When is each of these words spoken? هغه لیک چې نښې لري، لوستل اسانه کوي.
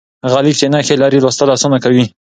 هغه 0.25 0.39
لیک 0.45 0.55
چې 0.59 0.65
نښې 0.73 0.95
لري، 1.01 1.17
لوستل 1.21 1.49
اسانه 1.55 1.77
کوي. 1.83 2.05